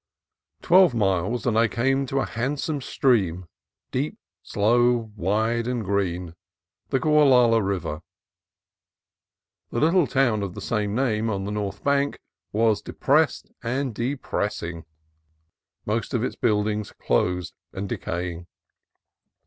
Twelve 0.63 0.95
miles, 0.95 1.45
and 1.45 1.55
I 1.55 1.67
came 1.67 2.07
to 2.07 2.21
a 2.21 2.25
handsome 2.25 2.81
stream, 2.81 3.45
deep, 3.91 4.17
slow, 4.41 5.11
wide, 5.15 5.67
and 5.67 5.85
green, 5.85 6.33
the 6.89 6.99
Gualala 6.99 7.61
River. 7.61 8.01
The 9.69 9.79
little 9.79 10.07
town 10.07 10.41
of 10.41 10.55
the 10.55 10.59
same 10.59 10.95
name, 10.95 11.29
on 11.29 11.45
the 11.45 11.51
north 11.51 11.83
bank, 11.83 12.19
was 12.51 12.81
depressed 12.81 13.51
and 13.61 13.93
depressing, 13.93 14.85
most 15.85 16.15
of 16.15 16.23
its 16.23 16.35
buildings 16.35 16.91
closed 16.93 17.53
and 17.71 17.87
decaying. 17.87 18.47